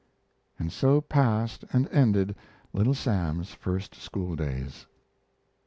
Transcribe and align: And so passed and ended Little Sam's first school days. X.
And 0.57 0.71
so 0.71 0.99
passed 0.99 1.63
and 1.71 1.87
ended 1.89 2.35
Little 2.73 2.95
Sam's 2.95 3.51
first 3.51 3.93
school 3.93 4.35
days. 4.35 4.67
X. 4.67 4.85